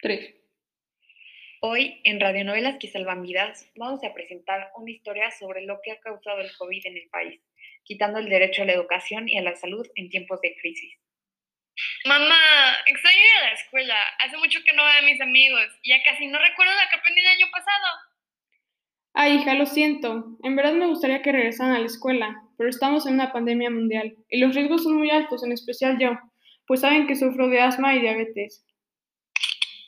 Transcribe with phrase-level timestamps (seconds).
[0.00, 0.34] 3.
[1.60, 5.98] Hoy, en Radionovelas que Salvan Vidas, vamos a presentar una historia sobre lo que ha
[5.98, 7.40] causado el COVID en el país,
[7.82, 10.94] quitando el derecho a la educación y a la salud en tiempos de crisis.
[12.04, 12.36] Mamá,
[12.86, 13.96] extraño ir a la escuela.
[14.20, 15.66] Hace mucho que no veo a mis amigos.
[15.82, 17.86] Ya casi no recuerdo lo que aprendí el año pasado.
[19.14, 20.38] Ay, hija, lo siento.
[20.44, 24.16] En verdad me gustaría que regresaran a la escuela, pero estamos en una pandemia mundial
[24.28, 26.16] y los riesgos son muy altos, en especial yo,
[26.68, 28.64] pues saben que sufro de asma y diabetes.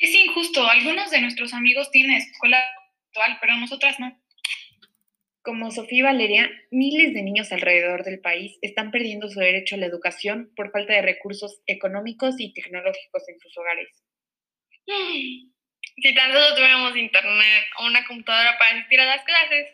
[0.01, 0.67] Es injusto.
[0.67, 2.59] Algunos de nuestros amigos tienen escuela
[3.09, 4.19] actual, pero nosotras no.
[5.43, 9.79] Como Sofía y Valeria, miles de niños alrededor del país están perdiendo su derecho a
[9.79, 13.89] la educación por falta de recursos económicos y tecnológicos en sus hogares.
[14.87, 19.67] Si tan solo tuviéramos internet o una computadora para asistir a las clases.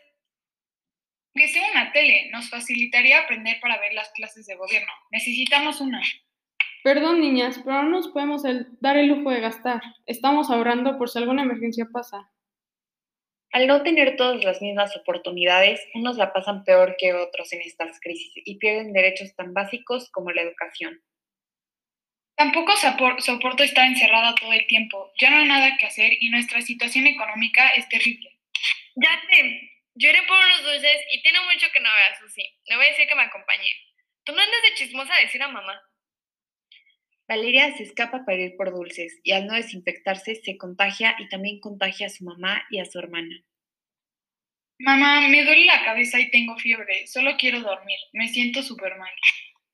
[1.35, 4.93] Que sea una tele, nos facilitaría aprender para ver las clases de gobierno.
[5.11, 6.03] Necesitamos una.
[6.87, 9.83] Perdón, niñas, pero no nos podemos el- dar el lujo de gastar.
[10.07, 12.31] Estamos ahorrando por si alguna emergencia pasa.
[13.51, 17.99] Al no tener todas las mismas oportunidades, unos la pasan peor que otros en estas
[17.99, 21.03] crisis y pierden derechos tan básicos como la educación.
[22.37, 25.11] Tampoco sopor- soporto estar encerrada todo el tiempo.
[25.21, 28.31] Ya no hay nada que hacer y nuestra situación económica es terrible.
[28.95, 29.73] Ya te.
[29.97, 32.45] Lloré por unos dulces y tiene mucho que no vea a Susi.
[32.67, 33.71] Le voy a decir que me acompañe.
[34.25, 35.83] Tú no andes de chismosa a decir a mamá.
[37.29, 41.61] Valeria se escapa para ir por dulces y al no desinfectarse se contagia y también
[41.61, 43.45] contagia a su mamá y a su hermana.
[44.79, 47.07] Mamá, me duele la cabeza y tengo fiebre.
[47.07, 47.99] Solo quiero dormir.
[48.13, 49.13] Me siento súper mal.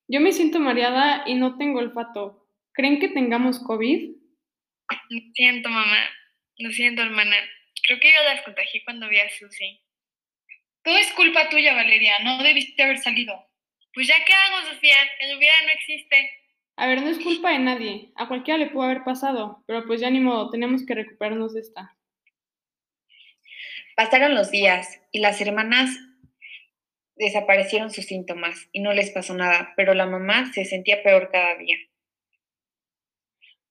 [0.08, 2.46] Yo me siento mareada y no tengo olfato.
[2.72, 4.10] ¿Creen que tengamos COVID?
[5.10, 5.98] Lo siento, mamá.
[6.58, 7.36] Lo siento, hermana.
[7.86, 9.80] Creo que yo las contagié cuando vi a Susi.
[10.84, 12.18] Todo es culpa tuya, Valeria.
[12.20, 13.34] No debiste haber salido.
[13.92, 14.96] Pues ya qué hago, Sofía.
[15.20, 16.41] El hubiera no existe.
[16.82, 18.10] A ver, no es culpa de nadie.
[18.16, 21.60] A cualquiera le pudo haber pasado, pero pues ya ni modo, tenemos que recuperarnos de
[21.60, 21.96] esta.
[23.94, 25.96] Pasaron los días y las hermanas
[27.14, 31.56] desaparecieron sus síntomas y no les pasó nada, pero la mamá se sentía peor cada
[31.56, 31.76] día.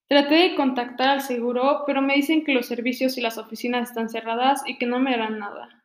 [0.08, 4.08] Traté de contactar al seguro, pero me dicen que los servicios y las oficinas están
[4.08, 5.84] cerradas y que no me darán nada.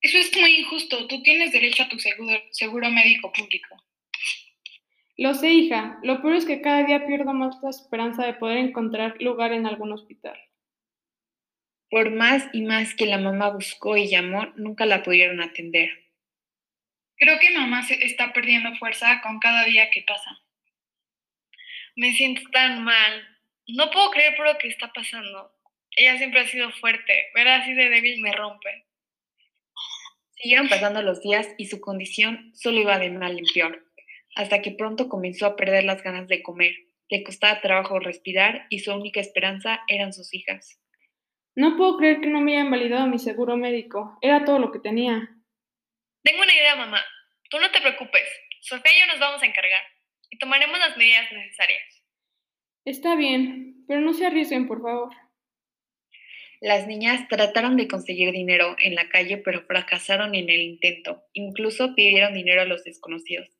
[0.00, 1.08] Eso es muy injusto.
[1.08, 3.76] Tú tienes derecho a tu seguro, seguro médico público.
[5.16, 5.98] Lo sé, hija.
[6.02, 9.66] Lo peor es que cada día pierdo más la esperanza de poder encontrar lugar en
[9.66, 10.38] algún hospital.
[11.90, 15.90] Por más y más que la mamá buscó y llamó, nunca la pudieron atender.
[17.16, 20.38] Creo que mamá se está perdiendo fuerza con cada día que pasa.
[21.94, 23.26] Me siento tan mal.
[23.68, 25.50] No puedo creer por lo que está pasando.
[25.92, 27.28] Ella siempre ha sido fuerte.
[27.34, 28.84] Ver así de débil me rompe.
[30.32, 33.85] Siguieron pasando los días y su condición solo iba de mal en peor,
[34.36, 36.72] hasta que pronto comenzó a perder las ganas de comer.
[37.08, 40.80] Le costaba trabajo respirar y su única esperanza eran sus hijas.
[41.56, 44.18] No puedo creer que no me haya invalidado mi seguro médico.
[44.20, 45.28] Era todo lo que tenía.
[46.22, 47.00] Tengo una idea, mamá.
[47.50, 48.28] Tú no te preocupes.
[48.60, 49.82] Sofía y yo nos vamos a encargar
[50.30, 52.04] y tomaremos las medidas necesarias.
[52.84, 55.10] Está bien, pero no se arriesguen, por favor.
[56.60, 61.22] Las niñas trataron de conseguir dinero en la calle, pero fracasaron en el intento.
[61.32, 63.55] Incluso pidieron dinero a los desconocidos.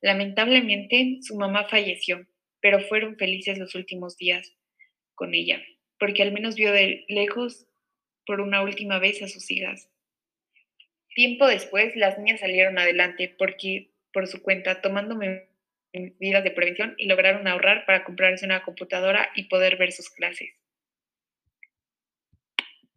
[0.00, 2.26] Lamentablemente, su mamá falleció,
[2.60, 4.54] pero fueron felices los últimos días
[5.14, 5.62] con ella,
[5.98, 7.66] porque al menos vio de lejos
[8.26, 9.90] por una última vez a sus hijas.
[11.14, 17.06] Tiempo después, las niñas salieron adelante porque por su cuenta, tomando medidas de prevención y
[17.06, 20.50] lograron ahorrar para comprarse una computadora y poder ver sus clases.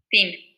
[0.09, 0.50] Fin.